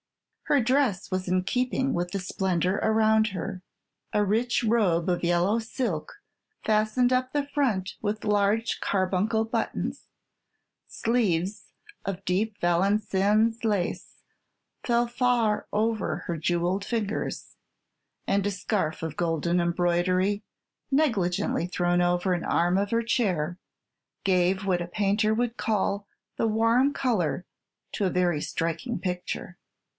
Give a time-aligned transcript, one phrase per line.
[0.45, 3.61] Her dress was in keeping with the splendor around her:
[4.11, 6.13] a rich robe of yellow silk
[6.65, 10.07] fastened up the front with large carbuncle buttons;
[10.87, 11.67] sleeves
[12.03, 14.15] of deep Valenciennes lace
[14.83, 17.55] fell far over her jewelled fingers;
[18.27, 20.43] and a scarf of golden embroidery,
[20.89, 23.57] negligently thrown over an arm of her chair,
[24.25, 26.07] gave what a painter would call
[26.37, 27.45] the warm color
[27.93, 29.57] to a very striking picture.